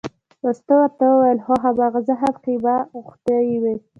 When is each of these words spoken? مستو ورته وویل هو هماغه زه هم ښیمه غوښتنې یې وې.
مستو 0.43 0.73
ورته 0.81 1.05
وویل 1.09 1.39
هو 1.45 1.55
هماغه 1.65 1.99
زه 2.07 2.13
هم 2.21 2.33
ښیمه 2.43 2.75
غوښتنې 3.01 3.41
یې 3.49 3.57
وې. 3.63 3.75